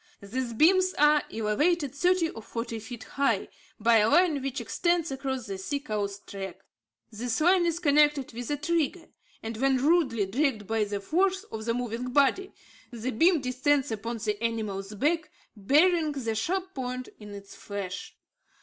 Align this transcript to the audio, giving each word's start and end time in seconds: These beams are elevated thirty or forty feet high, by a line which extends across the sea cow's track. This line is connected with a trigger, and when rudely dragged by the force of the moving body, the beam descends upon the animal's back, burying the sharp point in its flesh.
These 0.19 0.53
beams 0.53 0.95
are 0.97 1.21
elevated 1.31 1.93
thirty 1.93 2.31
or 2.31 2.41
forty 2.41 2.79
feet 2.79 3.03
high, 3.03 3.49
by 3.79 3.97
a 3.97 4.09
line 4.09 4.41
which 4.41 4.59
extends 4.59 5.11
across 5.11 5.45
the 5.45 5.59
sea 5.59 5.79
cow's 5.79 6.17
track. 6.21 6.61
This 7.11 7.39
line 7.39 7.67
is 7.67 7.77
connected 7.77 8.33
with 8.33 8.49
a 8.49 8.57
trigger, 8.57 9.09
and 9.43 9.57
when 9.57 9.77
rudely 9.77 10.25
dragged 10.25 10.65
by 10.65 10.85
the 10.85 11.01
force 11.01 11.43
of 11.51 11.65
the 11.65 11.75
moving 11.75 12.07
body, 12.09 12.51
the 12.89 13.11
beam 13.11 13.41
descends 13.41 13.91
upon 13.91 14.17
the 14.17 14.43
animal's 14.43 14.95
back, 14.95 15.29
burying 15.55 16.13
the 16.13 16.33
sharp 16.33 16.73
point 16.73 17.09
in 17.19 17.35
its 17.35 17.53
flesh. 17.55 18.15